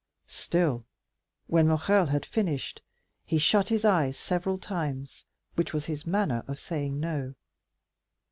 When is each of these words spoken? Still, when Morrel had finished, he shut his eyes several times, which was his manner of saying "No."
Still, 0.25 0.87
when 1.45 1.67
Morrel 1.67 2.07
had 2.07 2.25
finished, 2.25 2.81
he 3.23 3.37
shut 3.37 3.67
his 3.67 3.85
eyes 3.85 4.17
several 4.17 4.57
times, 4.57 5.25
which 5.53 5.73
was 5.73 5.85
his 5.85 6.07
manner 6.07 6.43
of 6.47 6.59
saying 6.59 6.99
"No." 6.99 7.35